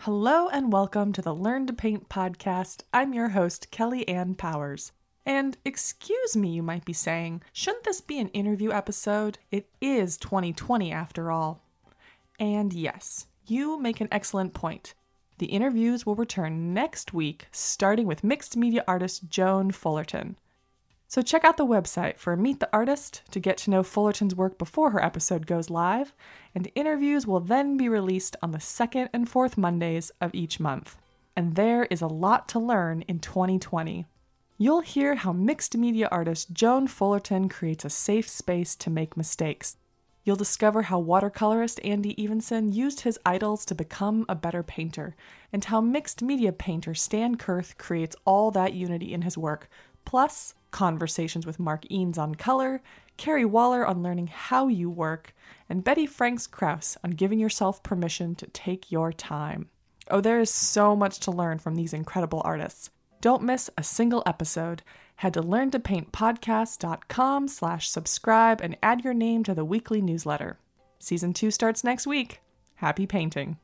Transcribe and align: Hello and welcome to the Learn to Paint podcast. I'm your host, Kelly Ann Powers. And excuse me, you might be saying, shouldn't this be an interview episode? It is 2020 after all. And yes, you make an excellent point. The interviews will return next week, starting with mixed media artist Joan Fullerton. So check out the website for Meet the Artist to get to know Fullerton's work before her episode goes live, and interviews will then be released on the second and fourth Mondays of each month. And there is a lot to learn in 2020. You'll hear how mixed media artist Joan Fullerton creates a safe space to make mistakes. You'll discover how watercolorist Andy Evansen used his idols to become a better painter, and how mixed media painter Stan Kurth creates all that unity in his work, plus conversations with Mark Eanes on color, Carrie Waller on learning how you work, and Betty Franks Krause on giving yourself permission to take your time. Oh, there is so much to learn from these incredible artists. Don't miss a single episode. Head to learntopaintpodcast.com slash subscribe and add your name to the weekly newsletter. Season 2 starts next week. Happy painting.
Hello 0.00 0.48
and 0.48 0.72
welcome 0.72 1.12
to 1.14 1.22
the 1.22 1.34
Learn 1.34 1.66
to 1.66 1.72
Paint 1.72 2.08
podcast. 2.08 2.82
I'm 2.92 3.12
your 3.12 3.30
host, 3.30 3.70
Kelly 3.72 4.06
Ann 4.06 4.34
Powers. 4.36 4.92
And 5.24 5.56
excuse 5.64 6.36
me, 6.36 6.50
you 6.50 6.62
might 6.62 6.84
be 6.84 6.92
saying, 6.92 7.42
shouldn't 7.52 7.82
this 7.82 8.00
be 8.00 8.20
an 8.20 8.28
interview 8.28 8.70
episode? 8.70 9.38
It 9.50 9.68
is 9.80 10.16
2020 10.18 10.92
after 10.92 11.32
all. 11.32 11.64
And 12.38 12.72
yes, 12.72 13.26
you 13.48 13.80
make 13.80 14.00
an 14.00 14.08
excellent 14.12 14.54
point. 14.54 14.94
The 15.38 15.46
interviews 15.46 16.06
will 16.06 16.14
return 16.14 16.72
next 16.72 17.12
week, 17.12 17.48
starting 17.50 18.06
with 18.06 18.22
mixed 18.22 18.56
media 18.56 18.84
artist 18.86 19.28
Joan 19.28 19.72
Fullerton. 19.72 20.38
So 21.08 21.22
check 21.22 21.44
out 21.44 21.56
the 21.56 21.64
website 21.64 22.18
for 22.18 22.36
Meet 22.36 22.58
the 22.58 22.68
Artist 22.72 23.22
to 23.30 23.38
get 23.38 23.56
to 23.58 23.70
know 23.70 23.84
Fullerton's 23.84 24.34
work 24.34 24.58
before 24.58 24.90
her 24.90 25.02
episode 25.02 25.46
goes 25.46 25.70
live, 25.70 26.12
and 26.52 26.70
interviews 26.74 27.28
will 27.28 27.38
then 27.38 27.76
be 27.76 27.88
released 27.88 28.34
on 28.42 28.50
the 28.50 28.58
second 28.58 29.10
and 29.12 29.28
fourth 29.28 29.56
Mondays 29.56 30.10
of 30.20 30.34
each 30.34 30.58
month. 30.58 30.96
And 31.36 31.54
there 31.54 31.84
is 31.84 32.00
a 32.00 32.08
lot 32.08 32.48
to 32.48 32.58
learn 32.58 33.02
in 33.02 33.20
2020. 33.20 34.04
You'll 34.58 34.80
hear 34.80 35.14
how 35.14 35.32
mixed 35.32 35.76
media 35.76 36.08
artist 36.10 36.52
Joan 36.52 36.88
Fullerton 36.88 37.48
creates 37.48 37.84
a 37.84 37.90
safe 37.90 38.28
space 38.28 38.74
to 38.76 38.90
make 38.90 39.16
mistakes. 39.16 39.76
You'll 40.24 40.34
discover 40.34 40.82
how 40.82 41.00
watercolorist 41.00 41.78
Andy 41.84 42.16
Evansen 42.16 42.74
used 42.74 43.02
his 43.02 43.20
idols 43.24 43.64
to 43.66 43.76
become 43.76 44.26
a 44.28 44.34
better 44.34 44.64
painter, 44.64 45.14
and 45.52 45.64
how 45.64 45.80
mixed 45.80 46.20
media 46.20 46.50
painter 46.50 46.94
Stan 46.94 47.36
Kurth 47.36 47.78
creates 47.78 48.16
all 48.24 48.50
that 48.50 48.72
unity 48.72 49.14
in 49.14 49.22
his 49.22 49.38
work, 49.38 49.68
plus 50.04 50.54
conversations 50.76 51.46
with 51.46 51.58
Mark 51.58 51.86
Eanes 51.90 52.18
on 52.18 52.34
color, 52.34 52.82
Carrie 53.16 53.46
Waller 53.46 53.86
on 53.86 54.02
learning 54.02 54.26
how 54.26 54.68
you 54.68 54.90
work, 54.90 55.34
and 55.70 55.82
Betty 55.82 56.04
Franks 56.04 56.46
Krause 56.46 56.98
on 57.02 57.12
giving 57.12 57.38
yourself 57.38 57.82
permission 57.82 58.34
to 58.34 58.46
take 58.48 58.92
your 58.92 59.10
time. 59.10 59.70
Oh, 60.10 60.20
there 60.20 60.38
is 60.38 60.50
so 60.50 60.94
much 60.94 61.18
to 61.20 61.30
learn 61.30 61.58
from 61.58 61.76
these 61.76 61.94
incredible 61.94 62.42
artists. 62.44 62.90
Don't 63.22 63.42
miss 63.42 63.70
a 63.78 63.82
single 63.82 64.22
episode. 64.26 64.82
Head 65.16 65.32
to 65.32 65.40
learntopaintpodcast.com 65.40 67.48
slash 67.48 67.88
subscribe 67.88 68.60
and 68.60 68.76
add 68.82 69.02
your 69.02 69.14
name 69.14 69.44
to 69.44 69.54
the 69.54 69.64
weekly 69.64 70.02
newsletter. 70.02 70.58
Season 70.98 71.32
2 71.32 71.50
starts 71.50 71.84
next 71.84 72.06
week. 72.06 72.42
Happy 72.74 73.06
painting. 73.06 73.56